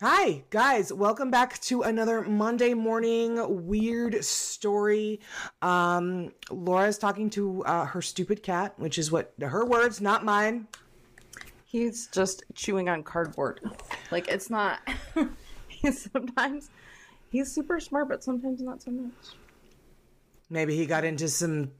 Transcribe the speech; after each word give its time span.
Hi, 0.00 0.44
guys. 0.50 0.92
Welcome 0.92 1.28
back 1.32 1.60
to 1.62 1.82
another 1.82 2.22
Monday 2.22 2.72
morning 2.72 3.66
weird 3.66 4.24
story. 4.24 5.18
Um, 5.60 6.30
Laura's 6.52 6.98
talking 6.98 7.28
to 7.30 7.64
uh, 7.64 7.84
her 7.84 8.00
stupid 8.00 8.44
cat, 8.44 8.74
which 8.76 8.96
is 8.96 9.10
what 9.10 9.32
her 9.40 9.64
words, 9.64 10.00
not 10.00 10.24
mine. 10.24 10.68
He's 11.64 12.06
just 12.12 12.44
chewing 12.54 12.88
on 12.88 13.02
cardboard. 13.02 13.60
Like 14.12 14.28
it's 14.28 14.48
not. 14.48 14.78
he's 15.68 16.08
sometimes 16.12 16.70
he's 17.30 17.50
super 17.50 17.80
smart, 17.80 18.08
but 18.08 18.22
sometimes 18.22 18.60
not 18.60 18.80
so 18.80 18.92
much. 18.92 19.34
Maybe 20.48 20.76
he 20.76 20.86
got 20.86 21.04
into 21.04 21.28
some 21.28 21.72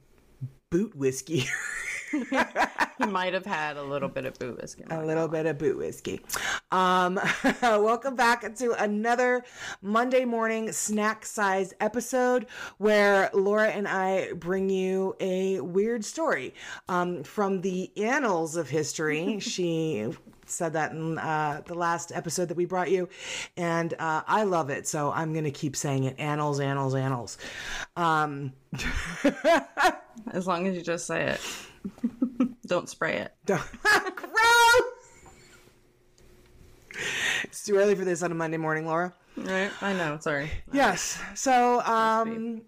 boot 0.69 0.93
whiskey. 0.93 1.45
He 2.11 3.05
might 3.05 3.33
have 3.33 3.45
had 3.45 3.77
a 3.77 3.83
little 3.83 4.09
bit 4.09 4.25
of 4.25 4.37
boot 4.37 4.59
whiskey. 4.61 4.83
a 4.89 5.03
little 5.05 5.27
bit 5.27 5.45
of 5.45 5.57
boot 5.57 5.77
whiskey. 5.77 6.21
Um, 6.71 7.19
welcome 7.61 8.15
back 8.15 8.55
to 8.55 8.71
another 8.83 9.43
Monday 9.81 10.25
morning 10.25 10.71
snack 10.71 11.25
size 11.25 11.73
episode 11.79 12.47
where 12.77 13.29
Laura 13.33 13.69
and 13.69 13.87
I 13.87 14.33
bring 14.33 14.69
you 14.69 15.15
a 15.19 15.61
weird 15.61 16.03
story 16.03 16.53
um, 16.89 17.23
from 17.23 17.61
the 17.61 17.91
annals 17.97 18.55
of 18.55 18.69
history. 18.69 19.39
she 19.49 20.09
said 20.45 20.73
that 20.73 20.91
in 20.91 21.17
uh, 21.19 21.61
the 21.65 21.75
last 21.75 22.11
episode 22.13 22.49
that 22.49 22.57
we 22.57 22.65
brought 22.65 22.89
you, 22.91 23.07
and 23.55 23.93
uh, 23.93 24.23
I 24.27 24.43
love 24.43 24.69
it. 24.69 24.87
So 24.87 25.11
I'm 25.11 25.31
going 25.31 25.45
to 25.45 25.51
keep 25.51 25.75
saying 25.75 26.03
it 26.05 26.19
annals, 26.19 26.59
annals, 26.59 26.95
annals. 26.95 27.37
Um, 27.95 28.53
As 30.31 30.47
long 30.47 30.67
as 30.67 30.75
you 30.75 30.81
just 30.81 31.05
say 31.05 31.27
it. 31.27 31.41
Don't 32.67 32.89
spray 32.89 33.17
it. 33.17 33.33
gross! 33.45 33.61
It's 37.43 37.63
too 37.63 37.77
early 37.77 37.95
for 37.95 38.05
this 38.05 38.21
on 38.21 38.31
a 38.31 38.35
Monday 38.35 38.57
morning, 38.57 38.85
Laura. 38.85 39.13
Right? 39.37 39.71
I 39.81 39.93
know. 39.93 40.17
Sorry. 40.19 40.51
Yes. 40.71 41.19
So, 41.33 41.81
um, 41.81 42.61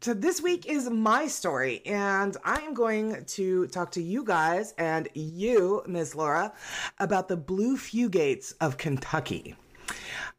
so 0.00 0.14
this 0.14 0.40
week 0.42 0.66
is 0.66 0.90
my 0.90 1.26
story, 1.26 1.82
and 1.86 2.36
I 2.44 2.60
am 2.60 2.74
going 2.74 3.24
to 3.24 3.66
talk 3.68 3.90
to 3.92 4.02
you 4.02 4.24
guys 4.24 4.74
and 4.78 5.08
you, 5.14 5.82
Miss 5.86 6.14
Laura, 6.14 6.52
about 6.98 7.28
the 7.28 7.36
Blue 7.36 7.76
Fugates 7.76 8.54
of 8.60 8.76
Kentucky. 8.76 9.56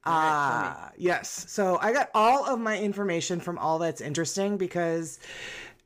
Ah, 0.06 0.92
yes. 0.98 1.46
So 1.50 1.80
I 1.82 1.94
got 1.94 2.10
all 2.14 2.46
of 2.46 2.60
my 2.60 2.78
information 2.78 3.40
from 3.40 3.58
All 3.58 3.80
That's 3.80 4.02
Interesting 4.02 4.58
because 4.58 5.20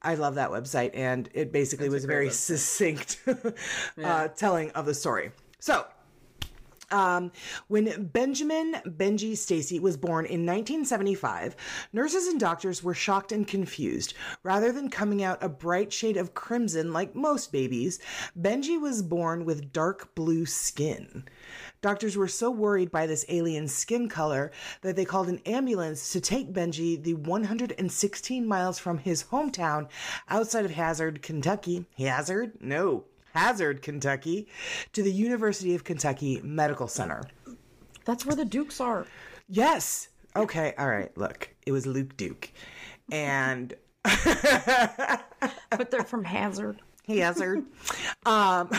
I 0.02 0.16
love 0.16 0.36
that 0.36 0.50
website, 0.50 0.92
and 0.94 1.30
it 1.34 1.52
basically 1.52 1.90
was 1.90 2.04
a 2.04 2.08
very 2.08 2.30
succinct 2.30 3.22
uh, 4.04 4.30
telling 4.30 4.72
of 4.72 4.86
the 4.86 4.94
story. 4.94 5.32
So, 5.60 5.86
um, 6.92 7.32
when 7.68 8.06
Benjamin 8.06 8.76
Benji 8.86 9.38
Stacy 9.38 9.80
was 9.80 9.98
born 9.98 10.26
in 10.26 10.46
1975, 10.46 11.56
nurses 11.94 12.28
and 12.28 12.40
doctors 12.40 12.84
were 12.84 12.94
shocked 12.94 13.32
and 13.32 13.48
confused. 13.48 14.14
Rather 14.44 14.72
than 14.72 14.90
coming 14.90 15.24
out 15.24 15.44
a 15.44 15.50
bright 15.50 15.94
shade 15.94 16.18
of 16.18 16.34
crimson 16.34 16.92
like 16.94 17.16
most 17.16 17.52
babies, 17.52 18.00
Benji 18.40 18.80
was 18.80 19.02
born 19.02 19.46
with 19.46 19.72
dark 19.72 20.16
blue 20.16 20.46
skin. 20.46 21.26
Doctors 21.82 22.18
were 22.18 22.28
so 22.28 22.52
worried 22.52 22.92
by 22.92 23.08
this 23.08 23.26
alien 23.30 23.68
skin 23.68 24.10
color 24.10 24.52
that 24.82 24.96
they 24.96 25.06
called 25.06 25.30
an 25.30 25.40
ambulance 25.46 26.12
to 26.12 26.20
take 26.20 26.54
Benji 26.54 27.02
the 27.02 27.14
116 27.14 28.46
miles 28.46 28.80
from 28.80 28.98
his 28.98 29.24
hometown 29.26 29.88
outside 30.28 30.66
of 30.66 30.72
Hazard, 30.72 31.22
Kentucky. 31.22 31.86
Hazard? 31.98 32.54
No. 32.62 33.06
Hazard, 33.34 33.82
Kentucky, 33.82 34.48
to 34.94 35.04
the 35.04 35.12
University 35.14 35.76
of 35.76 35.84
Kentucky 35.84 36.42
Medical 36.44 36.88
Center. 36.88 37.24
That's 38.06 38.26
where 38.26 38.36
the 38.36 38.46
Dukes 38.46 38.82
are. 38.82 39.06
Yes. 39.48 40.10
Okay. 40.36 40.74
All 40.78 40.90
right. 40.90 41.16
Look, 41.18 41.50
it 41.66 41.72
was 41.72 41.86
Luke 41.86 42.18
Duke. 42.18 42.50
And 43.12 43.74
But 44.04 45.92
they're 45.92 46.04
from 46.04 46.24
Hazard. 46.24 46.82
Hazard. 47.10 47.66
Um, 48.26 48.70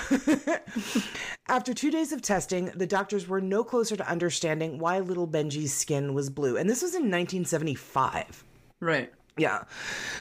after 1.48 1.74
two 1.74 1.90
days 1.90 2.12
of 2.12 2.22
testing, 2.22 2.66
the 2.74 2.86
doctors 2.86 3.28
were 3.28 3.40
no 3.40 3.64
closer 3.64 3.96
to 3.96 4.08
understanding 4.08 4.78
why 4.78 5.00
little 5.00 5.28
Benji's 5.28 5.74
skin 5.74 6.14
was 6.14 6.30
blue. 6.30 6.56
And 6.56 6.68
this 6.68 6.82
was 6.82 6.94
in 6.94 7.02
1975. 7.02 8.44
Right. 8.80 9.12
Yeah. 9.36 9.64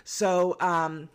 So, 0.04 0.58
um, 0.60 1.10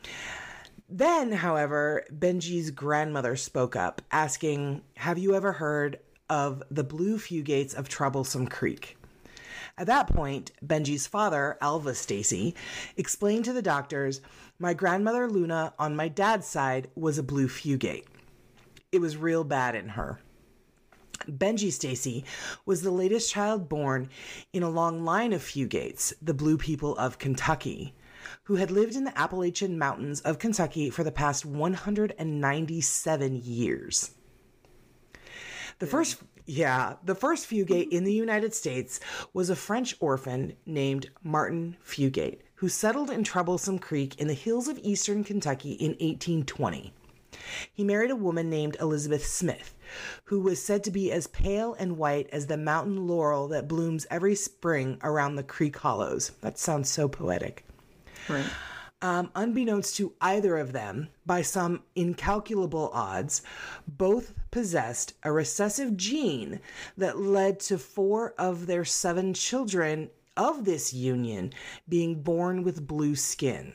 then, 0.88 1.33
however, 1.33 2.04
Benji's 2.12 2.71
grandmother 2.71 3.37
spoke 3.37 3.75
up, 3.75 4.03
asking, 4.12 4.83
Have 4.97 5.19
you 5.19 5.34
ever 5.34 5.53
heard 5.53 5.99
of 6.28 6.62
the 6.71 6.84
Blue 6.84 7.19
Fugates 7.19 7.75
of 7.75 7.88
Troublesome 7.88 8.47
Creek? 8.47 8.97
At 9.77 9.88
that 9.88 10.06
point, 10.06 10.53
Benji's 10.65 11.06
father, 11.06 11.59
Alva 11.60 11.94
Stacy, 11.94 12.54
explained 12.97 13.44
to 13.47 13.53
the 13.53 13.62
doctors, 13.62 14.21
My 14.59 14.72
grandmother 14.72 15.28
Luna 15.28 15.75
on 15.78 15.97
my 15.97 16.06
dad's 16.09 16.47
side 16.47 16.88
was 16.94 17.19
a 17.19 17.25
blue 17.25 17.48
fugate. 17.48 18.04
It 18.92 19.00
was 19.00 19.16
real 19.16 19.42
bad 19.42 19.75
in 19.75 19.91
her. 19.91 20.20
Benji 21.28 21.72
Stacy 21.72 22.25
was 22.65 22.82
the 22.82 22.92
latest 22.92 23.32
child 23.32 23.69
born 23.69 24.09
in 24.53 24.62
a 24.62 24.70
long 24.70 25.04
line 25.04 25.32
of 25.32 25.42
fugates, 25.42 26.12
the 26.22 26.34
blue 26.34 26.56
people 26.56 26.97
of 26.97 27.19
Kentucky, 27.19 27.94
who 28.44 28.54
had 28.56 28.70
lived 28.70 28.94
in 28.94 29.03
the 29.04 29.19
Appalachian 29.19 29.76
Mountains 29.76 30.20
of 30.20 30.38
Kentucky 30.38 30.88
for 30.91 31.03
the 31.03 31.10
past 31.10 31.44
197 31.44 33.41
years. 33.42 34.12
The 35.81 35.86
first, 35.86 36.22
yeah, 36.47 36.94
the 37.04 37.16
first 37.16 37.50
Fugate 37.50 37.88
in 37.88 38.04
the 38.04 38.12
United 38.12 38.54
States 38.54 39.00
was 39.32 39.50
a 39.50 39.56
French 39.56 39.97
orphan 39.98 40.54
named 40.65 41.10
Martin 41.22 41.76
Fugate, 41.84 42.42
who 42.65 42.69
settled 42.71 43.11
in 43.11 43.23
Troublesome 43.23 43.79
Creek 43.79 44.19
in 44.19 44.27
the 44.27 44.33
hills 44.33 44.69
of 44.69 44.79
eastern 44.79 45.23
Kentucky 45.23 45.73
in 45.73 45.91
1820. 45.91 46.95
He 47.75 47.85
married 47.85 48.11
a 48.11 48.17
woman 48.17 48.49
named 48.49 48.79
Elizabeth 48.81 49.27
Smith, 49.27 49.75
who 50.25 50.41
was 50.41 50.65
said 50.65 50.83
to 50.85 50.91
be 50.91 51.13
as 51.13 51.27
pale 51.27 51.75
and 51.75 51.99
white 51.99 52.27
as 52.33 52.47
the 52.47 52.57
mountain 52.57 53.07
laurel 53.07 53.49
that 53.49 53.69
blooms 53.69 54.07
every 54.11 54.35
spring 54.35 54.97
around 55.03 55.37
the 55.37 55.43
creek 55.43 55.77
hollows. 55.77 56.31
That 56.41 56.59
sounds 56.59 56.89
so 56.89 57.07
poetic. 57.07 57.67
Right. 58.31 58.47
Um, 59.03 59.31
unbeknownst 59.35 59.97
to 59.97 60.15
either 60.23 60.57
of 60.57 60.73
them, 60.73 61.11
by 61.27 61.43
some 61.43 61.83
incalculable 61.95 62.89
odds, 62.95 63.43
both 63.87 64.33
possessed 64.51 65.13
a 65.23 65.31
recessive 65.31 65.99
gene 65.99 66.61
that 66.97 67.19
led 67.19 67.61
to 67.61 67.77
four 67.77 68.33
of 68.39 68.67
their 68.67 68.87
seven 68.87 69.35
children 69.35 70.09
of 70.37 70.65
this 70.65 70.93
union 70.93 71.53
being 71.89 72.22
born 72.22 72.62
with 72.62 72.87
blue 72.87 73.15
skin. 73.17 73.72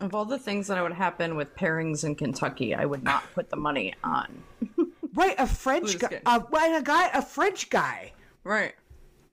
Of 0.00 0.14
all 0.14 0.24
the 0.26 0.38
things 0.38 0.66
that 0.68 0.82
would 0.82 0.92
happen 0.92 1.36
with 1.36 1.54
pairings 1.56 2.04
in 2.04 2.14
Kentucky, 2.16 2.74
I 2.74 2.84
would 2.84 3.02
not 3.02 3.24
put 3.34 3.48
the 3.50 3.56
money 3.56 3.94
on. 4.04 4.42
Right, 5.14 5.34
a 5.38 5.46
French 5.46 5.98
guy, 5.98 6.08
skin. 6.08 6.20
uh, 6.26 6.40
right, 6.50 6.78
a 6.78 6.82
guy, 6.82 7.08
a 7.14 7.22
French 7.22 7.70
guy, 7.70 8.12
Right. 8.44 8.74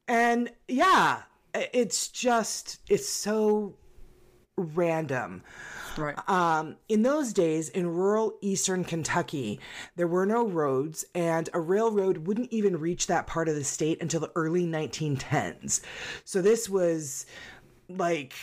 and 0.07 0.49
yeah, 0.69 1.23
it's 1.53 2.07
just 2.07 2.79
it's 2.87 3.09
so 3.09 3.75
random. 4.55 5.43
Right. 5.97 6.17
Um, 6.29 6.77
in 6.89 7.03
those 7.03 7.33
days, 7.33 7.69
in 7.69 7.87
rural 7.87 8.37
eastern 8.41 8.83
Kentucky, 8.83 9.59
there 9.95 10.07
were 10.07 10.25
no 10.25 10.47
roads, 10.47 11.05
and 11.13 11.49
a 11.53 11.59
railroad 11.59 12.27
wouldn't 12.27 12.51
even 12.51 12.77
reach 12.77 13.07
that 13.07 13.27
part 13.27 13.49
of 13.49 13.55
the 13.55 13.63
state 13.63 14.01
until 14.01 14.19
the 14.19 14.31
early 14.35 14.65
1910s. 14.65 15.81
So 16.23 16.41
this 16.41 16.69
was 16.69 17.25
like 17.89 18.33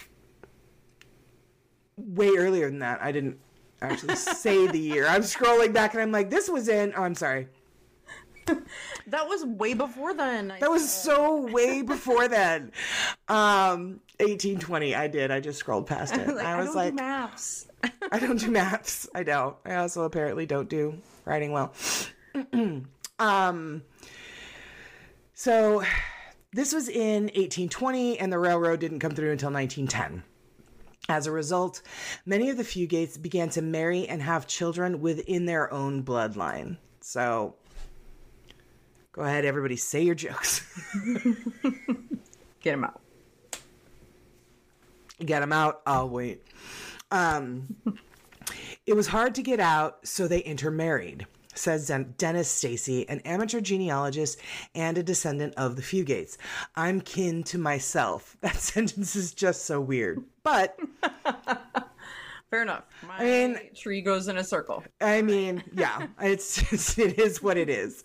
way 1.96 2.30
earlier 2.36 2.68
than 2.70 2.80
that. 2.80 3.02
I 3.02 3.12
didn't 3.12 3.38
actually 3.82 4.16
say 4.16 4.66
the 4.66 4.78
year. 4.78 5.06
I'm 5.06 5.22
scrolling 5.22 5.72
back 5.72 5.94
and 5.94 6.02
I'm 6.02 6.12
like, 6.12 6.30
this 6.30 6.48
was 6.48 6.68
in. 6.68 6.92
Oh, 6.96 7.02
I'm 7.02 7.14
sorry. 7.14 7.48
that 9.06 9.28
was 9.28 9.44
way 9.44 9.74
before 9.74 10.14
then. 10.14 10.50
I 10.50 10.60
That 10.60 10.70
was 10.70 10.90
so 10.90 11.46
way 11.50 11.82
before 11.82 12.28
then. 12.28 12.72
Um, 13.28 14.00
1820. 14.18 14.94
I 14.94 15.08
did. 15.08 15.30
I 15.30 15.40
just 15.40 15.58
scrolled 15.58 15.86
past 15.86 16.14
it. 16.14 16.28
like, 16.34 16.44
I 16.44 16.56
was 16.56 16.66
don't 16.66 16.76
like, 16.76 16.90
do 16.90 16.96
maths. 16.96 17.66
I 18.12 18.18
don't 18.18 18.38
do 18.38 18.50
maths. 18.50 19.08
I 19.14 19.22
don't. 19.22 19.56
I 19.64 19.76
also 19.76 20.02
apparently 20.02 20.46
don't 20.46 20.68
do 20.68 20.98
writing 21.24 21.52
well. 21.52 21.72
um, 23.18 23.82
so 25.34 25.82
this 26.52 26.72
was 26.72 26.88
in 26.88 27.24
1820, 27.24 28.18
and 28.18 28.32
the 28.32 28.38
railroad 28.38 28.80
didn't 28.80 29.00
come 29.00 29.12
through 29.12 29.32
until 29.32 29.50
1910. 29.50 30.24
As 31.08 31.26
a 31.26 31.32
result, 31.32 31.82
many 32.26 32.50
of 32.50 32.56
the 32.56 32.62
Fugates 32.62 33.20
began 33.20 33.48
to 33.50 33.62
marry 33.62 34.06
and 34.06 34.22
have 34.22 34.46
children 34.46 35.00
within 35.00 35.46
their 35.46 35.72
own 35.72 36.04
bloodline. 36.04 36.76
So, 37.00 37.56
go 39.12 39.22
ahead, 39.22 39.44
everybody, 39.44 39.76
say 39.76 40.02
your 40.02 40.14
jokes. 40.14 40.62
Get 42.62 42.72
them 42.72 42.84
out. 42.84 43.00
Get 45.24 45.40
them 45.40 45.52
out. 45.52 45.82
I'll 45.86 46.08
wait. 46.08 46.42
Um, 47.10 47.76
it 48.86 48.94
was 48.94 49.06
hard 49.06 49.34
to 49.36 49.42
get 49.42 49.60
out, 49.60 50.06
so 50.06 50.28
they 50.28 50.40
intermarried. 50.40 51.26
says 51.54 51.88
Den- 51.88 52.14
Dennis 52.18 52.48
Stacy, 52.48 53.08
an 53.08 53.20
amateur 53.20 53.60
genealogist 53.60 54.38
and 54.74 54.96
a 54.96 55.02
descendant 55.02 55.54
of 55.56 55.76
the 55.76 55.82
Fugates. 55.82 56.36
I'm 56.76 57.00
kin 57.00 57.42
to 57.44 57.58
myself. 57.58 58.36
That 58.42 58.56
sentence 58.56 59.16
is 59.16 59.32
just 59.34 59.64
so 59.66 59.80
weird. 59.80 60.22
But 60.42 60.78
Fair 62.50 62.62
enough. 62.62 62.84
My 63.06 63.22
mean- 63.22 63.58
tree 63.74 64.00
goes 64.00 64.26
in 64.26 64.36
a 64.36 64.44
circle. 64.44 64.82
I 65.00 65.22
mean, 65.22 65.62
yeah, 65.72 66.08
it's, 66.20 66.72
it's 66.72 66.98
it 66.98 67.18
is 67.18 67.42
what 67.42 67.56
it 67.56 67.70
is. 67.70 68.02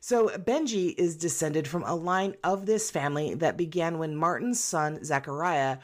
So 0.00 0.28
Benji 0.28 0.94
is 0.96 1.16
descended 1.16 1.66
from 1.66 1.82
a 1.82 1.94
line 1.94 2.36
of 2.44 2.66
this 2.66 2.90
family 2.90 3.34
that 3.34 3.56
began 3.56 3.98
when 3.98 4.14
Martin's 4.14 4.62
son 4.62 5.04
Zachariah 5.04 5.78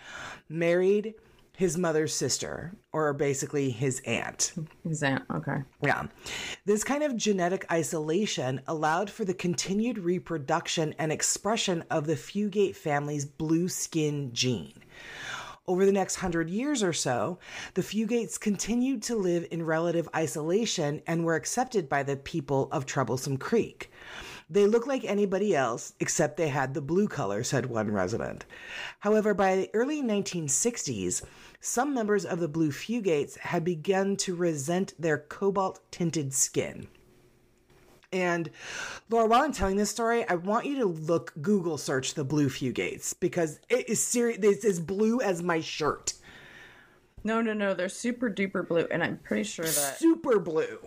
married 0.49 1.15
his 1.57 1.79
mother's 1.79 2.13
sister, 2.13 2.73
or 2.93 3.13
basically 3.13 3.71
his 3.71 4.01
aunt. 4.07 4.53
His 4.83 5.05
aunt. 5.05 5.23
Okay. 5.33 5.59
Yeah. 5.83 6.07
This 6.65 6.83
kind 6.83 7.05
of 7.05 7.17
genetic 7.17 7.65
isolation 7.71 8.61
allowed 8.67 9.09
for 9.09 9.25
the 9.25 9.35
continued 9.35 9.99
reproduction 9.99 10.95
and 10.99 11.13
expression 11.13 11.85
of 11.91 12.07
the 12.07 12.17
Fugate 12.17 12.75
family's 12.75 13.25
blue 13.25 13.69
skin 13.69 14.31
gene. 14.33 14.83
Over 15.67 15.87
the 15.87 15.93
next 15.93 16.17
hundred 16.17 16.51
years 16.51 16.83
or 16.83 16.93
so, 16.93 17.39
the 17.73 17.83
Fugates 17.83 18.39
continued 18.39 19.03
to 19.05 19.17
live 19.17 19.47
in 19.51 19.65
relative 19.65 20.07
isolation 20.15 21.01
and 21.07 21.25
were 21.25 21.37
accepted 21.37 21.89
by 21.89 22.03
the 22.03 22.19
people 22.19 22.69
of 22.71 22.85
Troublesome 22.85 23.39
Creek. 23.39 23.91
They 24.51 24.67
looked 24.67 24.87
like 24.87 25.07
anybody 25.07 25.57
else, 25.57 25.95
except 26.01 26.37
they 26.37 26.49
had 26.49 26.75
the 26.75 26.83
blue 26.83 27.09
color, 27.09 27.43
said 27.43 27.65
one 27.65 27.91
resident. 27.91 28.45
However, 29.01 29.33
by 29.33 29.57
the 29.57 29.71
early 29.73 30.03
1960s, 30.03 31.25
some 31.61 31.95
members 31.95 32.27
of 32.27 32.41
the 32.41 32.49
Blue 32.49 32.71
Fugates 32.71 33.39
had 33.39 33.65
begun 33.65 34.17
to 34.19 34.35
resent 34.35 34.93
their 34.99 35.17
cobalt 35.17 35.81
tinted 35.91 36.35
skin. 36.35 36.89
And 38.15 38.49
Laura, 39.11 39.27
while 39.27 39.43
I'm 39.43 39.53
telling 39.53 39.77
this 39.77 39.91
story, 39.91 40.27
I 40.29 40.37
want 40.37 40.67
you 40.67 40.77
to 40.77 40.87
look, 40.87 41.35
Google 41.43 41.77
search 41.77 42.15
the 42.15 42.23
Blue 42.23 42.49
Fugates 42.49 43.13
because 43.19 43.59
it 43.69 43.89
is 43.89 44.01
serious. 44.01 44.39
It's 44.41 44.65
as 44.65 44.79
blue 44.79 45.21
as 45.21 45.43
my 45.43 45.61
shirt. 45.61 46.15
No, 47.25 47.43
no, 47.43 47.53
no. 47.53 47.75
They're 47.75 47.89
super 47.89 48.31
duper 48.31 48.67
blue, 48.67 48.87
and 48.89 49.03
I'm 49.03 49.19
pretty 49.19 49.43
sure 49.43 49.65
that. 49.65 49.99
super 49.99 50.39
blue. 50.39 50.79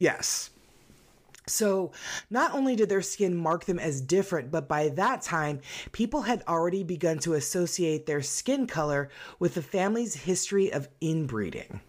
Yes. 0.00 0.50
So, 1.46 1.92
not 2.30 2.52
only 2.52 2.74
did 2.74 2.88
their 2.88 3.02
skin 3.02 3.36
mark 3.36 3.66
them 3.66 3.78
as 3.78 4.00
different, 4.00 4.50
but 4.50 4.66
by 4.66 4.88
that 4.88 5.22
time, 5.22 5.60
people 5.92 6.22
had 6.22 6.42
already 6.48 6.82
begun 6.82 7.18
to 7.20 7.34
associate 7.34 8.06
their 8.06 8.22
skin 8.22 8.66
color 8.66 9.08
with 9.38 9.54
the 9.54 9.62
family's 9.62 10.14
history 10.14 10.72
of 10.72 10.88
inbreeding. 11.00 11.80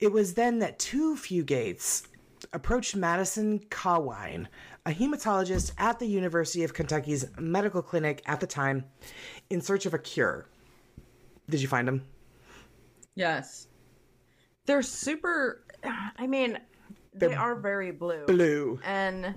It 0.00 0.12
was 0.12 0.34
then 0.34 0.58
that 0.58 0.78
two 0.78 1.16
Fugates 1.16 2.07
approached 2.52 2.96
Madison 2.96 3.60
Cawein, 3.70 4.46
a 4.86 4.90
hematologist 4.90 5.72
at 5.78 5.98
the 5.98 6.06
University 6.06 6.64
of 6.64 6.74
Kentucky's 6.74 7.26
medical 7.38 7.82
clinic 7.82 8.22
at 8.26 8.40
the 8.40 8.46
time, 8.46 8.84
in 9.50 9.60
search 9.60 9.86
of 9.86 9.94
a 9.94 9.98
cure. 9.98 10.46
Did 11.48 11.60
you 11.60 11.68
find 11.68 11.88
him? 11.88 12.04
Yes. 13.14 13.68
They're 14.66 14.82
super. 14.82 15.64
I 16.16 16.26
mean, 16.26 16.58
they 17.14 17.34
are 17.34 17.54
very 17.54 17.90
blue. 17.90 18.26
Blue. 18.26 18.78
And 18.84 19.34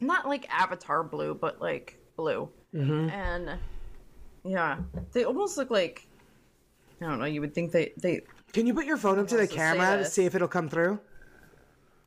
not 0.00 0.26
like 0.26 0.46
Avatar 0.50 1.02
blue, 1.04 1.34
but 1.34 1.60
like 1.60 1.98
blue. 2.16 2.48
Mm-hmm. 2.74 3.10
And 3.10 3.58
yeah, 4.44 4.78
they 5.12 5.24
almost 5.24 5.56
look 5.56 5.70
like. 5.70 6.06
I 7.00 7.06
don't 7.06 7.18
know. 7.18 7.24
You 7.24 7.40
would 7.40 7.54
think 7.54 7.72
they 7.72 7.92
they 7.96 8.22
Can 8.52 8.66
you 8.66 8.74
put 8.74 8.84
your 8.84 8.96
phone 8.96 9.18
up 9.18 9.28
to 9.28 9.34
the 9.34 9.40
wants 9.42 9.54
to 9.54 9.58
say 9.58 9.64
camera 9.64 9.98
to 9.98 10.04
see 10.04 10.24
if 10.24 10.34
it'll 10.34 10.48
come 10.48 10.68
through? 10.68 11.00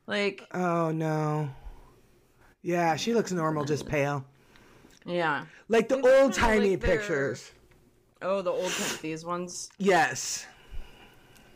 Like 0.06 0.46
Oh 0.52 0.90
no. 0.90 1.50
Yeah, 2.62 2.96
she 2.96 3.14
looks 3.14 3.30
normal, 3.32 3.64
just 3.64 3.86
pale. 3.86 4.24
yeah. 5.04 5.44
Like 5.68 5.88
the 5.88 6.00
old 6.00 6.32
timey 6.32 6.70
like 6.70 6.80
pictures. 6.80 7.52
Oh, 8.22 8.42
the 8.42 8.50
old 8.50 8.72
these 9.02 9.24
ones. 9.24 9.70
Yes. 9.78 10.46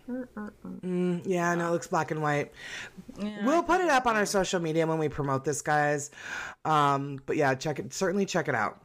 Mm, 0.09 1.23
yeah, 1.25 1.55
no, 1.55 1.69
it 1.69 1.71
looks 1.71 1.87
black 1.87 2.11
and 2.11 2.21
white. 2.23 2.53
Yeah, 3.19 3.45
We'll 3.45 3.63
put 3.63 3.81
it 3.81 3.89
up 3.89 4.07
on 4.07 4.17
our 4.17 4.27
social 4.27 4.61
media 4.61 4.87
when 4.87 4.99
we 4.99 5.09
promote 5.09 5.45
this, 5.45 5.63
guys. 5.63 6.11
Um, 6.65 7.21
but 7.27 7.37
yeah, 7.37 7.55
check 7.55 7.79
it. 7.79 7.93
Certainly 7.93 8.27
check 8.27 8.49
it 8.49 8.55
out. 8.55 8.81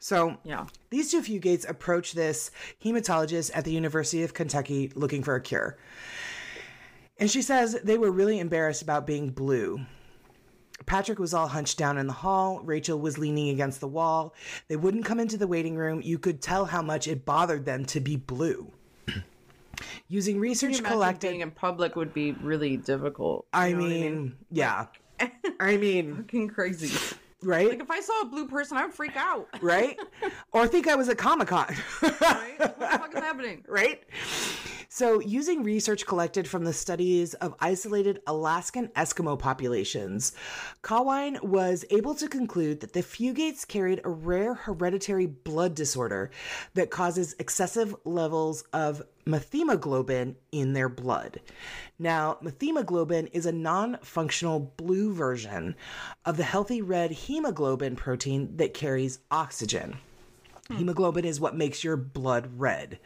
So 0.00 0.36
yeah. 0.44 0.66
These 0.90 1.10
two 1.10 1.20
Fugates 1.22 1.68
approach 1.68 2.12
this 2.12 2.50
hematologist 2.84 3.50
at 3.54 3.64
the 3.64 3.72
University 3.72 4.22
of 4.22 4.34
Kentucky 4.34 4.92
looking 4.94 5.22
for 5.22 5.34
a 5.34 5.40
cure. 5.40 5.76
And 7.18 7.30
she 7.30 7.42
says 7.42 7.78
they 7.82 7.98
were 7.98 8.10
really 8.10 8.38
embarrassed 8.38 8.82
about 8.82 9.06
being 9.06 9.30
blue. 9.30 9.80
Patrick 10.86 11.18
was 11.18 11.34
all 11.34 11.48
hunched 11.48 11.76
down 11.76 11.98
in 11.98 12.06
the 12.06 12.12
hall. 12.12 12.60
Rachel 12.64 12.98
was 12.98 13.18
leaning 13.18 13.48
against 13.50 13.80
the 13.80 13.88
wall. 13.88 14.34
They 14.68 14.76
wouldn't 14.76 15.04
come 15.04 15.18
into 15.20 15.36
the 15.36 15.46
waiting 15.46 15.76
room. 15.76 16.00
You 16.02 16.18
could 16.18 16.40
tell 16.40 16.64
how 16.64 16.80
much 16.82 17.08
it 17.08 17.24
bothered 17.24 17.64
them 17.64 17.84
to 17.86 18.00
be 18.00 18.16
blue. 18.16 18.70
Using 20.08 20.38
research 20.38 20.82
collected. 20.82 21.28
being 21.28 21.40
in 21.40 21.50
public 21.50 21.96
would 21.96 22.14
be 22.14 22.32
really 22.32 22.76
difficult. 22.76 23.46
I 23.52 23.72
know 23.72 23.80
what 23.80 23.88
mean, 23.88 24.36
yeah. 24.50 24.86
I 25.60 25.76
mean, 25.76 26.16
fucking 26.16 26.48
crazy. 26.48 26.96
right? 27.42 27.68
Like 27.68 27.80
if 27.80 27.90
I 27.90 28.00
saw 28.00 28.22
a 28.22 28.26
blue 28.26 28.46
person, 28.48 28.76
I 28.78 28.86
would 28.86 28.94
freak 28.94 29.16
out. 29.16 29.48
right? 29.60 29.98
or 30.52 30.66
think 30.68 30.86
I 30.88 30.94
was 30.94 31.08
at 31.08 31.18
Comic 31.18 31.48
Con. 31.48 31.74
Right? 32.00 32.54
What 32.58 32.78
the 32.78 32.86
fuck 32.86 33.14
is 33.14 33.20
happening? 33.22 33.64
right? 33.68 34.02
So, 34.98 35.20
using 35.20 35.62
research 35.62 36.06
collected 36.06 36.48
from 36.48 36.64
the 36.64 36.72
studies 36.72 37.34
of 37.34 37.54
isolated 37.60 38.20
Alaskan 38.26 38.88
Eskimo 38.96 39.38
populations, 39.38 40.32
Cawein 40.82 41.40
was 41.40 41.84
able 41.90 42.16
to 42.16 42.26
conclude 42.26 42.80
that 42.80 42.94
the 42.94 43.04
Fugates 43.04 43.64
carried 43.64 44.00
a 44.02 44.08
rare 44.08 44.54
hereditary 44.54 45.26
blood 45.26 45.76
disorder 45.76 46.32
that 46.74 46.90
causes 46.90 47.36
excessive 47.38 47.94
levels 48.04 48.62
of 48.72 49.00
methemoglobin 49.24 50.34
in 50.50 50.72
their 50.72 50.88
blood. 50.88 51.42
Now, 52.00 52.38
methemoglobin 52.42 53.28
is 53.28 53.46
a 53.46 53.52
non 53.52 53.98
functional 54.02 54.58
blue 54.78 55.14
version 55.14 55.76
of 56.24 56.36
the 56.36 56.42
healthy 56.42 56.82
red 56.82 57.12
hemoglobin 57.12 57.94
protein 57.94 58.56
that 58.56 58.74
carries 58.74 59.20
oxygen. 59.30 59.98
Hemoglobin 60.76 61.24
is 61.24 61.40
what 61.40 61.56
makes 61.56 61.82
your 61.82 61.96
blood 61.96 62.50
red. 62.58 62.98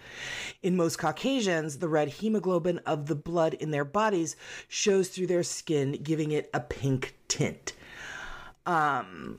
In 0.62 0.76
most 0.76 0.99
Caucasians, 0.99 1.79
the 1.79 1.88
red 1.88 2.09
hemoglobin 2.09 2.79
of 2.87 3.06
the 3.06 3.14
blood 3.14 3.55
in 3.55 3.70
their 3.70 3.85
bodies 3.85 4.35
shows 4.67 5.09
through 5.09 5.29
their 5.29 5.44
skin, 5.44 5.93
giving 6.03 6.32
it 6.32 6.50
a 6.53 6.59
pink 6.59 7.14
tint. 7.29 7.75
Um, 8.67 9.38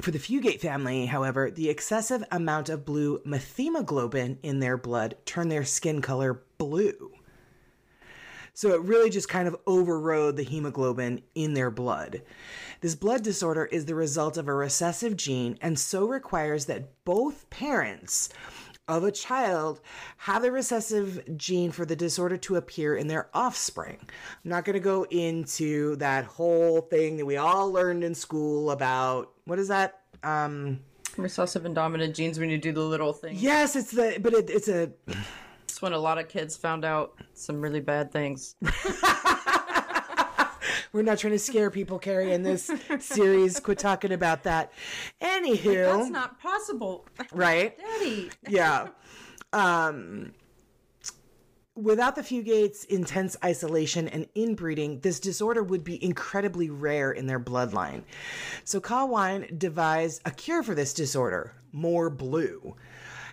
for 0.00 0.10
the 0.10 0.18
Fugate 0.18 0.60
family, 0.60 1.06
however, 1.06 1.48
the 1.48 1.68
excessive 1.70 2.24
amount 2.32 2.68
of 2.68 2.84
blue 2.84 3.20
methemoglobin 3.24 4.38
in 4.42 4.58
their 4.58 4.76
blood 4.76 5.16
turned 5.24 5.52
their 5.52 5.64
skin 5.64 6.02
color 6.02 6.42
blue. 6.58 7.12
So 8.54 8.74
it 8.74 8.82
really 8.82 9.10
just 9.10 9.28
kind 9.28 9.48
of 9.48 9.56
overrode 9.66 10.36
the 10.36 10.42
hemoglobin 10.42 11.22
in 11.34 11.54
their 11.54 11.70
blood. 11.70 12.22
This 12.80 12.94
blood 12.94 13.22
disorder 13.22 13.64
is 13.66 13.86
the 13.86 13.94
result 13.94 14.36
of 14.36 14.48
a 14.48 14.54
recessive 14.54 15.16
gene 15.16 15.58
and 15.60 15.78
so 15.78 16.06
requires 16.06 16.66
that 16.66 17.04
both 17.04 17.48
parents 17.48 18.28
of 18.88 19.04
a 19.04 19.12
child 19.12 19.80
have 20.18 20.42
the 20.42 20.50
recessive 20.50 21.22
gene 21.36 21.70
for 21.70 21.86
the 21.86 21.96
disorder 21.96 22.36
to 22.36 22.56
appear 22.56 22.96
in 22.96 23.06
their 23.06 23.30
offspring. 23.32 23.98
I'm 24.00 24.50
not 24.50 24.64
going 24.64 24.74
to 24.74 24.80
go 24.80 25.04
into 25.04 25.96
that 25.96 26.24
whole 26.24 26.80
thing 26.80 27.16
that 27.16 27.24
we 27.24 27.36
all 27.36 27.72
learned 27.72 28.04
in 28.04 28.14
school 28.14 28.70
about 28.70 29.30
what 29.44 29.58
is 29.58 29.68
that? 29.68 30.00
Um 30.22 30.80
Recessive 31.16 31.66
and 31.66 31.74
dominant 31.74 32.16
genes 32.16 32.38
when 32.38 32.48
you 32.48 32.56
do 32.58 32.72
the 32.72 32.80
little 32.80 33.12
thing. 33.12 33.36
yes, 33.38 33.76
it's 33.76 33.92
the 33.92 34.18
but 34.20 34.32
it, 34.32 34.50
it's 34.50 34.68
a 34.68 34.90
It's 35.64 35.80
when 35.82 35.92
a 35.92 35.98
lot 35.98 36.18
of 36.18 36.28
kids 36.28 36.56
found 36.56 36.84
out 36.84 37.14
some 37.34 37.60
really 37.60 37.80
bad 37.80 38.12
things. 38.12 38.56
we're 40.92 41.02
not 41.02 41.18
trying 41.18 41.32
to 41.32 41.38
scare 41.38 41.70
people 41.70 41.98
Carrie 41.98 42.32
in 42.32 42.42
this 42.42 42.70
series 43.00 43.58
quit 43.60 43.78
talking 43.78 44.12
about 44.12 44.42
that. 44.44 44.72
Anywho, 45.20 45.98
That's 45.98 46.10
not 46.10 46.40
possible. 46.40 47.06
right? 47.32 47.76
Daddy. 47.78 48.30
yeah. 48.48 48.88
Um, 49.52 50.32
without 51.74 52.14
the 52.16 52.22
Fugates' 52.22 52.84
intense 52.86 53.36
isolation 53.44 54.08
and 54.08 54.26
inbreeding, 54.34 55.00
this 55.00 55.18
disorder 55.20 55.62
would 55.62 55.84
be 55.84 56.02
incredibly 56.04 56.68
rare 56.70 57.12
in 57.12 57.26
their 57.26 57.40
bloodline. 57.40 58.02
So 58.64 58.80
Cawein 58.80 59.58
devised 59.58 60.22
a 60.24 60.30
cure 60.30 60.62
for 60.62 60.74
this 60.74 60.92
disorder 60.92 61.54
more 61.72 62.10
blue. 62.10 62.76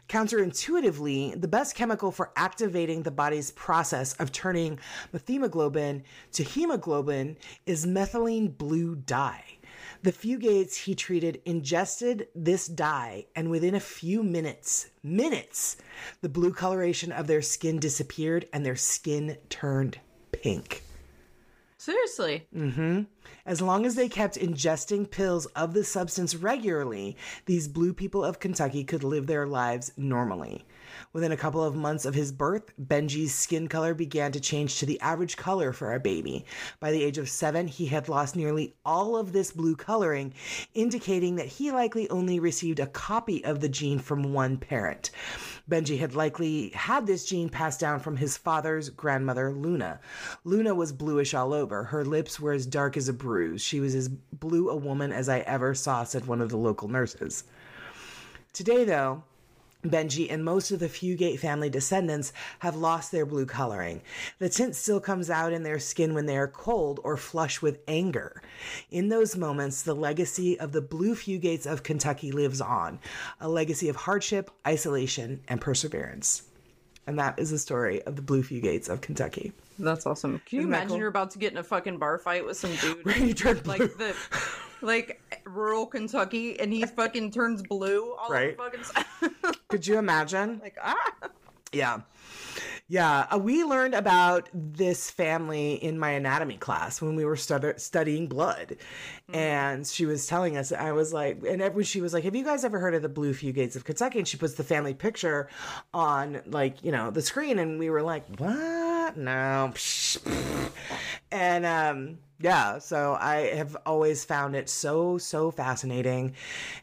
Counterintuitively, 0.10 1.39
the 1.39 1.48
best 1.48 1.75
chemical 1.75 2.12
for 2.12 2.32
activating 2.36 3.04
the 3.04 3.12
body's 3.12 3.51
process 3.51 4.13
of 4.13 4.32
turning 4.32 4.80
methemoglobin 5.13 6.01
to 6.32 6.44
hemoglobin 6.44 7.38
is 7.68 7.86
methylene 7.86 8.58
blue 8.58 8.96
dye. 8.96 9.46
The 10.01 10.12
Fugates 10.12 10.75
he 10.75 10.96
treated 10.96 11.44
ingested 11.46 12.28
this 12.34 12.66
dye, 12.68 13.28
and 13.36 13.51
within 13.51 13.75
a 13.75 13.80
few 13.80 14.24
minutes, 14.24 14.88
minutes, 15.04 15.78
the 16.22 16.30
blue 16.30 16.54
coloration 16.54 17.12
of 17.12 17.28
their 17.28 17.44
skin 17.44 17.80
disappeared 17.80 18.48
and 18.51 18.66
their 18.66 18.75
skin 18.75 19.38
turned 19.50 20.00
pink. 20.32 20.82
Seriously. 21.80 22.46
Mm-hmm. 22.54 23.04
As 23.46 23.62
long 23.62 23.86
as 23.86 23.96
they 23.96 24.10
kept 24.10 24.36
ingesting 24.36 25.10
pills 25.10 25.46
of 25.56 25.74
the 25.74 25.86
substance 25.86 26.36
regularly, 26.36 27.16
these 27.46 27.70
blue 27.70 27.94
people 27.94 28.22
of 28.22 28.42
Kentucky 28.42 28.84
could 28.84 29.02
live 29.02 29.28
their 29.28 29.48
lives 29.48 29.94
normally. 29.96 30.66
Within 31.13 31.31
a 31.31 31.38
couple 31.38 31.63
of 31.63 31.75
months 31.75 32.05
of 32.05 32.13
his 32.13 32.31
birth, 32.31 32.72
Benji's 32.79 33.34
skin 33.34 33.67
color 33.67 33.93
began 33.93 34.31
to 34.31 34.39
change 34.39 34.79
to 34.79 34.86
the 34.86 35.00
average 35.01 35.38
color 35.38 35.72
for 35.74 35.93
a 35.93 36.00
baby. 36.00 36.46
By 36.79 36.91
the 36.91 37.03
age 37.03 37.17
of 37.17 37.29
seven, 37.29 37.67
he 37.67 37.88
had 37.88 38.10
lost 38.10 38.36
nearly 38.36 38.75
all 38.86 39.17
of 39.17 39.31
this 39.31 39.51
blue 39.51 39.75
coloring, 39.75 40.34
indicating 40.74 41.36
that 41.36 41.48
he 41.48 41.72
likely 41.72 42.10
only 42.10 42.39
received 42.39 42.79
a 42.79 42.88
copy 42.88 43.43
of 43.43 43.60
the 43.60 43.69
gene 43.69 44.00
from 44.00 44.34
one 44.34 44.58
parent. 44.58 45.12
Benji 45.69 46.00
had 46.00 46.15
likely 46.15 46.69
had 46.69 47.05
this 47.05 47.25
gene 47.25 47.50
passed 47.50 47.79
down 47.79 48.00
from 48.00 48.17
his 48.17 48.38
father's 48.38 48.89
grandmother, 48.89 49.51
Luna. 49.51 50.00
Luna 50.43 50.74
was 50.74 50.91
bluish 50.91 51.34
all 51.34 51.53
over. 51.53 51.84
Her 51.84 52.03
lips 52.03 52.39
were 52.39 52.53
as 52.53 52.65
dark 52.65 52.98
as 52.98 53.08
a 53.08 53.13
bruise. 53.13 53.62
She 53.62 53.79
was 53.79 53.93
as 53.93 54.10
blue 54.10 54.69
a 54.69 54.75
woman 54.75 55.12
as 55.12 55.29
I 55.29 55.39
ever 55.39 55.75
saw, 55.75 56.03
said 56.03 56.25
one 56.25 56.41
of 56.41 56.50
the 56.50 56.58
local 56.58 56.88
nurses. 56.88 57.43
Today, 58.51 58.84
though, 58.84 59.24
Benji 59.86 60.30
and 60.30 60.44
most 60.44 60.72
of 60.72 60.80
the 60.80 60.90
Fugate 60.90 61.40
family 61.40 61.70
descendants 61.70 62.34
have 62.60 62.76
lost 62.76 63.12
their 63.14 63.26
blue 63.26 63.46
coloring. 63.46 64.02
The 64.40 64.50
tint 64.50 64.76
still 64.76 65.00
comes 65.00 65.30
out 65.30 65.54
in 65.54 65.64
their 65.64 65.80
skin 65.80 66.14
when 66.14 66.26
they 66.26 66.38
are 66.38 66.50
cold 66.50 67.00
or 67.04 67.16
flush 67.16 67.62
with 67.62 67.80
anger. 67.88 68.42
In 68.92 69.08
those 69.08 69.38
moments, 69.38 69.84
the 69.84 69.94
legacy 69.94 70.60
of 70.60 70.74
the 70.74 70.82
blue 70.82 71.16
Fugates 71.16 71.66
of 71.66 71.84
Kentucky 71.84 72.32
lives 72.34 72.60
on 72.60 73.00
a 73.40 73.48
legacy 73.48 73.88
of 73.88 73.96
hardship, 73.96 74.52
isolation, 74.68 75.40
and 75.48 75.62
perseverance. 75.62 76.44
And 77.08 77.18
that 77.18 77.40
is 77.40 77.50
the 77.50 77.58
story 77.58 78.02
of 78.04 78.18
the 78.18 78.22
blue 78.22 78.44
Fugates 78.44 78.90
of 78.90 79.00
Kentucky. 79.00 79.54
That's 79.80 80.06
awesome. 80.06 80.42
Can 80.46 80.58
you 80.58 80.60
Isn't 80.64 80.72
imagine 80.74 80.88
cool? 80.90 80.98
you're 80.98 81.08
about 81.08 81.32
to 81.32 81.40
get 81.40 81.54
in 81.54 81.58
a 81.58 81.64
fucking 81.64 81.98
bar 82.00 82.18
fight 82.18 82.46
with 82.46 82.58
some 82.58 82.76
dude? 82.76 83.06
You 83.18 83.34
turn 83.34 83.60
blue. 83.60 83.72
like 83.78 83.98
the 83.98 84.14
like 84.82 85.22
rural 85.46 85.86
Kentucky 85.86 86.60
and 86.60 86.72
he 86.72 86.86
fucking 86.86 87.32
turns 87.32 87.62
blue 87.64 88.14
all 88.14 88.30
Right. 88.30 88.58
over 88.60 88.70
fucking 88.70 88.84
side. 88.84 89.56
Could 89.70 89.86
you 89.86 89.98
imagine? 90.00 90.60
like 90.62 90.78
ah 90.82 91.12
Yeah. 91.72 92.02
Yeah, 92.92 93.28
uh, 93.30 93.38
we 93.38 93.64
learned 93.64 93.94
about 93.94 94.50
this 94.52 95.12
family 95.12 95.76
in 95.76 96.00
my 96.00 96.10
anatomy 96.10 96.58
class 96.58 97.04
when 97.04 97.16
we 97.16 97.24
were 97.24 97.36
stud- 97.36 97.80
studying 97.80 98.26
blood. 98.26 98.78
And 99.32 99.86
she 99.86 100.08
was 100.08 100.26
telling 100.26 100.58
us, 100.58 100.72
I 100.72 100.92
was 100.92 101.14
like, 101.14 101.38
and 101.48 101.62
every, 101.62 101.84
she 101.84 102.02
was 102.02 102.16
like, 102.16 102.24
Have 102.24 102.36
you 102.36 102.44
guys 102.44 102.66
ever 102.66 102.80
heard 102.80 102.96
of 102.96 103.04
the 103.04 103.10
Blue 103.10 103.32
Fugates 103.32 103.76
of 103.76 103.86
Kentucky? 103.86 104.18
And 104.18 104.28
she 104.28 104.38
puts 104.38 104.56
the 104.56 104.64
family 104.64 104.96
picture 104.96 105.50
on, 105.94 106.42
like, 106.48 106.84
you 106.84 106.92
know, 106.92 107.12
the 107.12 107.22
screen. 107.22 107.60
And 107.60 107.78
we 107.78 107.92
were 107.92 108.02
like, 108.02 108.26
What? 108.40 109.16
No. 109.16 109.72
And, 111.32 111.64
um, 111.64 112.18
yeah, 112.39 112.79
so 112.79 113.17
I 113.19 113.55
have 113.55 113.75
always 113.86 114.24
found 114.24 114.55
it 114.55 114.69
so, 114.69 115.17
so 115.17 115.51
fascinating. 115.51 116.36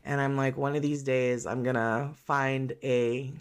And 0.05 0.21
I'm 0.21 0.37
like, 0.37 0.57
one 0.57 0.77
of 0.77 0.83
these 0.83 1.03
days, 1.03 1.47
I'm 1.47 1.63
gonna 1.63 2.13
find 2.27 2.75
a 2.83 3.33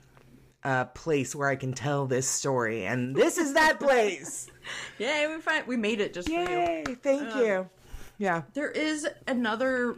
a 0.63 0.85
place 0.95 1.35
where 1.35 1.47
I 1.47 1.55
can 1.55 1.73
tell 1.73 2.07
this 2.07 2.27
story, 2.27 2.85
and 2.85 3.15
this 3.15 3.37
is 3.37 3.53
that 3.53 3.79
place. 3.79 4.47
Yay, 4.97 5.27
we 5.27 5.39
find 5.39 5.67
we 5.67 5.77
made 5.77 6.01
it 6.01 6.13
just 6.13 6.27
for 6.27 6.33
you. 6.33 6.39
Yay! 6.39 6.83
Thank 7.03 7.35
um, 7.35 7.45
you. 7.45 7.69
Yeah. 8.17 8.43
There 8.53 8.71
is 8.71 9.07
another 9.27 9.95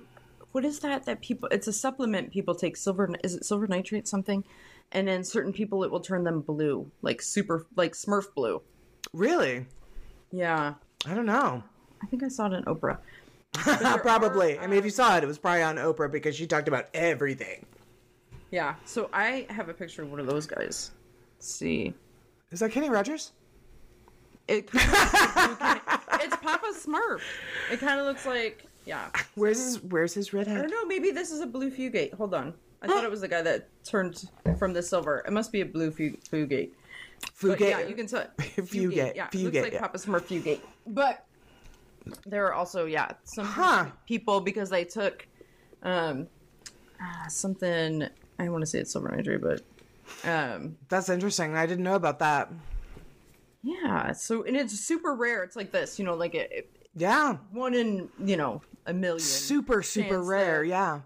what 0.51 0.65
is 0.65 0.79
that 0.79 1.05
that 1.05 1.21
people 1.21 1.47
it's 1.51 1.67
a 1.67 1.74
supplement 1.74 2.31
people 2.31 2.55
take 2.55 2.75
silver 2.77 3.09
is 3.24 3.36
it 3.36 3.45
silver 3.45 3.67
nitrate 3.67 4.07
something? 4.07 4.43
And 4.91 5.07
then 5.07 5.24
certain 5.24 5.53
people 5.53 5.83
it 5.83 5.91
will 5.91 6.00
turn 6.00 6.24
them 6.24 6.41
blue, 6.41 6.91
like 7.01 7.21
super 7.21 7.65
like 7.75 7.93
Smurf 7.93 8.33
blue. 8.36 8.62
Really? 9.13 9.65
Yeah. 10.31 10.74
I 11.05 11.13
don't 11.13 11.25
know. 11.25 11.63
I 12.01 12.06
think 12.08 12.24
I 12.24 12.27
saw 12.27 12.48
it 12.48 12.54
in 12.54 12.63
Oprah. 12.66 12.98
probably. 14.01 14.60
I 14.60 14.68
mean, 14.68 14.77
if 14.80 14.86
you 14.86 14.89
um, 14.89 14.96
saw 14.96 15.18
it, 15.18 15.24
it 15.24 15.27
was 15.27 15.38
probably 15.38 15.63
on 15.63 15.77
Oprah 15.77 16.12
because 16.12 16.36
she 16.36 16.46
talked 16.48 16.68
about 16.68 16.88
everything. 16.94 17.66
Yeah. 18.51 18.75
So 18.86 19.10
I 19.13 19.46
have 19.50 19.70
a 19.70 19.74
picture 19.74 20.04
of 20.04 20.12
one 20.12 20.20
of 20.20 20.27
those 20.27 20.46
guys. 20.46 20.92
Let's 21.38 21.48
see. 21.50 21.94
Is 22.51 22.60
that 22.60 22.72
Kenny 22.72 22.89
Rogers? 22.89 23.32
It 24.48 24.70
it's 24.74 26.36
Papa 26.38 26.68
Smurf. 26.74 27.22
It 27.72 27.80
kind 27.80 28.00
of 28.00 28.06
looks 28.06 28.25
like 28.25 28.66
yeah. 28.86 29.10
Where's 29.36 29.62
his 29.62 29.84
Where's 29.84 30.13
his 30.13 30.32
red 30.34 30.48
hat? 30.48 30.58
I 30.58 30.62
don't 30.62 30.72
know. 30.72 30.86
Maybe 30.86 31.12
this 31.12 31.32
is 31.32 31.42
a 31.42 31.48
blue 31.48 31.70
fugate. 31.70 32.13
Hold 32.13 32.34
on. 32.34 32.54
I 32.82 32.88
thought 32.88 33.04
it 33.04 33.12
was 33.12 33.22
the 33.22 33.27
guy 33.27 33.42
that 33.42 33.68
turned 33.84 34.30
from 34.58 34.72
the 34.72 34.84
silver. 34.84 35.24
It 35.27 35.34
must 35.34 35.51
be 35.51 35.62
a 35.62 35.66
blue 35.66 35.92
fu- 35.92 36.16
fugate. 36.32 36.70
But 37.42 37.60
Fugate. 37.60 37.70
yeah, 37.70 37.88
you 37.88 37.96
can 37.96 38.08
tell. 38.08 38.25
Fugate, 38.38 39.16
Yeah, 39.16 39.25
it 39.25 39.32
Fugate, 39.32 39.44
looks 39.44 39.58
like 39.58 39.74
yeah. 39.74 39.80
Papa 39.82 39.98
Smurf 39.98 40.22
fugate. 40.22 40.60
But 40.86 41.25
there 42.26 42.46
are 42.48 42.54
also 42.54 42.86
yeah 42.86 43.12
some 43.24 43.46
Huh. 43.46 43.86
people 44.06 44.42
because 44.42 44.70
they 44.70 44.84
took 44.84 45.28
um 45.84 46.28
ah, 47.02 47.26
something. 47.30 48.08
I 48.40 48.50
want 48.50 48.62
to 48.62 48.66
say 48.68 48.80
it's 48.80 48.92
silver 48.92 49.10
nitrate, 49.16 49.42
but 49.42 49.62
um 50.30 50.78
That's 50.90 51.10
interesting. 51.10 51.56
I 51.56 51.66
didn't 51.66 51.84
know 51.84 51.96
about 51.96 52.20
that. 52.20 52.52
yeah. 53.64 54.12
So 54.14 54.44
and 54.44 54.56
it's 54.56 54.74
super 54.80 55.14
rare. 55.16 55.44
It's 55.44 55.56
like 55.56 55.72
this, 55.72 56.00
you 56.00 56.06
know, 56.06 56.16
like 56.16 56.36
it, 56.36 56.50
it- 56.52 56.70
Yeah. 56.96 57.38
one 57.52 57.74
in 57.74 58.10
you 58.24 58.38
know 58.38 58.62
a 58.86 58.94
million. 58.94 59.20
Super, 59.20 59.84
super 59.84 60.22
rare. 60.22 60.64
Yeah. 60.64 61.02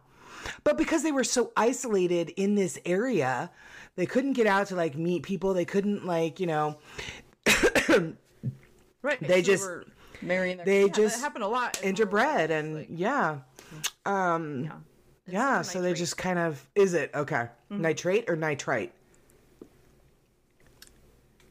But 0.64 0.78
because 0.78 1.04
they 1.04 1.12
were 1.12 1.24
so 1.24 1.52
isolated 1.56 2.30
in 2.36 2.56
this 2.56 2.80
area, 2.86 3.52
they 3.96 4.06
couldn't 4.08 4.34
get 4.34 4.48
out 4.48 4.68
to 4.68 4.76
like 4.76 4.96
meet 4.98 5.24
people. 5.24 5.54
They 5.54 5.66
couldn't 5.66 6.06
like, 6.06 6.40
you 6.40 6.48
know, 6.48 6.78
Right. 9.04 9.20
They 9.20 9.42
so 9.42 9.52
just- 9.52 9.64
we're 9.64 9.84
marrying. 10.22 10.58
Their, 10.58 10.66
they 10.66 10.82
yeah, 10.84 10.88
just 10.88 11.18
that 11.18 11.22
happened 11.22 11.44
a 11.44 11.48
lot. 11.48 11.82
in 11.82 11.96
rural 11.96 12.12
interbred 12.12 12.50
and 12.50 12.76
like, 12.76 12.88
yeah. 12.90 13.40
Um 14.06 14.64
yeah. 14.64 14.72
Yeah, 15.28 15.62
so 15.62 15.82
they 15.82 15.94
just 15.94 16.18
kind 16.18 16.40
of 16.40 16.68
is 16.76 16.94
it 16.94 17.12
okay? 17.16 17.48
Nitrate 17.70 18.30
or 18.30 18.36
nitrite? 18.36 18.92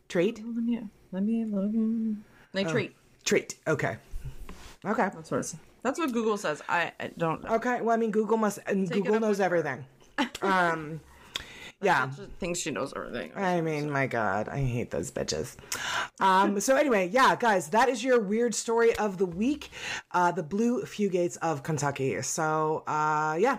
Trait? 0.09 0.43
Let 0.45 0.65
me 0.65 0.81
let 1.13 1.23
me 1.23 1.45
let 1.45 1.73
me 1.73 2.17
nitrate. 2.53 2.95
Trait. 3.25 3.55
Okay. 3.67 3.97
Okay. 4.85 5.09
That's 5.15 5.31
what 5.31 5.41
it's, 5.41 5.57
that's 5.83 5.99
what 5.99 6.13
Google 6.13 6.37
says. 6.37 6.63
I, 6.69 6.93
I 6.99 7.11
don't 7.17 7.43
know. 7.45 7.55
Okay. 7.57 7.81
Well, 7.81 7.95
I 7.95 7.97
mean, 7.97 8.11
Google 8.11 8.37
must 8.37 8.59
and 8.67 8.89
Take 8.89 9.05
Google 9.05 9.21
knows 9.21 9.41
everything. 9.41 9.85
Um. 10.43 11.01
Yeah. 11.83 12.11
Thinks 12.39 12.59
she 12.59 12.71
knows 12.71 12.93
everything. 12.95 13.33
I 13.35 13.61
mean, 13.61 13.91
my 13.91 14.07
God, 14.07 14.49
I 14.49 14.59
hate 14.59 14.91
those 14.91 15.11
bitches. 15.11 15.57
Um, 16.21 16.61
so 16.61 16.77
anyway, 16.77 17.09
yeah, 17.13 17.37
guys, 17.37 17.69
that 17.69 17.89
is 17.89 18.05
your 18.05 18.21
weird 18.21 18.55
story 18.55 18.95
of 18.97 19.19
the 19.19 19.27
week, 19.27 19.71
uh, 20.13 20.31
the 20.33 20.43
Blue 20.43 20.83
Fugates 20.85 21.37
of 21.39 21.63
Kentucky. 21.63 22.21
So 22.23 22.83
uh, 22.87 23.37
yeah, 23.39 23.59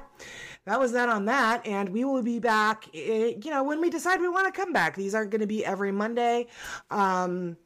that 0.65 0.79
was 0.79 0.91
that 0.91 1.09
on 1.09 1.25
that, 1.25 1.65
and 1.65 1.89
we 1.89 2.05
will 2.05 2.21
be 2.21 2.39
back. 2.39 2.87
eh, 2.93 3.33
You 3.43 3.49
know, 3.51 3.63
when 3.63 3.81
we 3.81 3.89
decide 3.89 4.21
we 4.21 4.29
want 4.29 4.53
to 4.53 4.59
come 4.59 4.71
back. 4.73 4.95
These 4.95 5.15
aren't 5.15 5.31
going 5.31 5.41
to 5.41 5.47
be 5.47 5.65
every 5.65 5.91
Monday. 5.91 6.47
Um, 6.91 7.57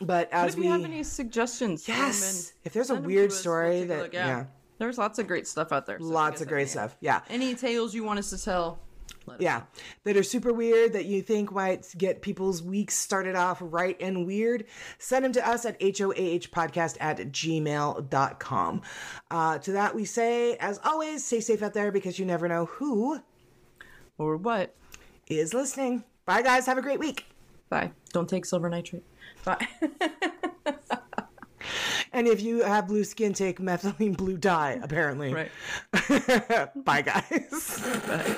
but 0.00 0.32
as 0.32 0.54
if 0.54 0.60
we 0.60 0.66
have 0.66 0.84
any 0.84 1.02
suggestions, 1.02 1.86
yes, 1.88 2.52
if 2.64 2.72
there's 2.72 2.90
a 2.90 2.94
weird 2.94 3.30
to 3.30 3.34
us. 3.34 3.40
story 3.40 3.80
take 3.80 3.88
that 3.88 4.02
look, 4.02 4.14
yeah. 4.14 4.44
there's 4.78 4.96
lots 4.96 5.18
of 5.18 5.26
great 5.26 5.46
stuff 5.46 5.72
out 5.72 5.86
there. 5.86 5.98
so 5.98 6.04
lots 6.04 6.40
of 6.40 6.46
great 6.48 6.68
stuff. 6.68 6.96
Yeah. 7.00 7.20
Any 7.28 7.54
tales 7.56 7.94
you 7.94 8.04
want 8.04 8.20
us 8.20 8.30
to 8.30 8.38
tell? 8.42 8.78
Yeah, 9.38 9.62
that 10.04 10.16
are 10.16 10.22
super 10.22 10.52
weird 10.52 10.92
that 10.92 11.06
you 11.06 11.22
think 11.22 11.52
might 11.52 11.86
get 11.96 12.22
people's 12.22 12.62
weeks 12.62 12.94
started 12.94 13.36
off 13.36 13.58
right 13.60 13.96
and 14.00 14.26
weird, 14.26 14.64
send 14.98 15.24
them 15.24 15.32
to 15.32 15.48
us 15.48 15.64
at 15.64 15.78
HOAHpodcast 15.80 16.96
at 17.00 17.18
gmail.com. 17.18 18.82
Uh, 19.30 19.58
to 19.58 19.72
that, 19.72 19.94
we 19.94 20.04
say, 20.04 20.56
as 20.56 20.80
always, 20.84 21.24
stay 21.24 21.40
safe 21.40 21.62
out 21.62 21.74
there 21.74 21.92
because 21.92 22.18
you 22.18 22.24
never 22.26 22.48
know 22.48 22.66
who 22.66 23.20
or 24.16 24.36
what? 24.36 24.74
is 25.28 25.52
listening. 25.52 26.04
Bye, 26.24 26.42
guys. 26.42 26.66
Have 26.66 26.78
a 26.78 26.82
great 26.82 26.98
week. 26.98 27.26
Bye. 27.68 27.92
Don't 28.12 28.28
take 28.28 28.46
silver 28.46 28.70
nitrate. 28.70 29.04
Bye. 29.44 29.66
And 32.12 32.26
if 32.26 32.40
you 32.40 32.62
have 32.62 32.88
blue 32.88 33.04
skin, 33.04 33.34
take 33.34 33.60
methylene 33.60 34.16
blue 34.16 34.38
dye, 34.38 34.80
apparently. 34.82 35.32
right. 35.32 35.50
Bye, 36.84 37.02
guys. 37.02 37.82
Bye. 38.06 38.36